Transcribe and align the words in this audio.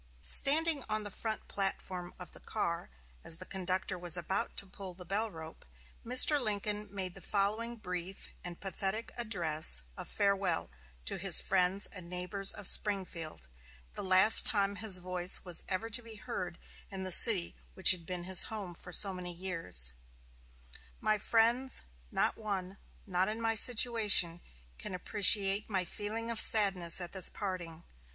Standing 0.23 0.83
on 0.89 1.03
the 1.03 1.11
front 1.11 1.47
platform 1.47 2.11
of 2.17 2.31
the 2.31 2.39
car, 2.39 2.89
as 3.23 3.37
the 3.37 3.45
conductor 3.45 3.99
was 3.99 4.17
about 4.17 4.57
to 4.57 4.65
pull 4.65 4.95
the 4.95 5.05
bell 5.05 5.29
rope, 5.29 5.63
Mr. 6.03 6.41
Lincoln 6.41 6.87
made 6.91 7.13
the 7.13 7.21
following 7.21 7.75
brief 7.75 8.27
and 8.43 8.59
pathetic 8.59 9.11
address 9.15 9.83
of 9.95 10.07
farewell 10.07 10.71
to 11.05 11.17
his 11.19 11.39
friends 11.39 11.85
and 11.85 12.09
neighbors 12.09 12.51
of 12.51 12.65
Springfield 12.65 13.47
the 13.93 14.03
last 14.03 14.43
time 14.43 14.77
his 14.77 14.97
voice 14.97 15.45
was 15.45 15.63
ever 15.69 15.87
to 15.91 16.01
be 16.01 16.15
heard 16.15 16.57
in 16.89 17.03
the 17.03 17.11
city 17.11 17.55
which 17.75 17.91
had 17.91 18.03
been 18.07 18.23
his 18.23 18.45
home 18.49 18.73
for 18.73 18.91
so 18.91 19.13
many 19.13 19.31
years: 19.31 19.93
"My 20.99 21.19
friends: 21.19 21.83
No 22.09 22.31
one, 22.33 22.79
not 23.05 23.27
in 23.27 23.39
my 23.39 23.53
situation, 23.53 24.41
can 24.79 24.95
appreciate 24.95 25.69
my 25.69 25.85
feeling 25.85 26.31
of 26.31 26.41
sadness 26.41 26.99
at 26.99 27.11
this 27.11 27.29
parting. 27.29 27.83